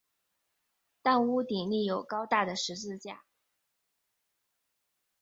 [1.03, 3.23] 但屋顶立有高大的十字架。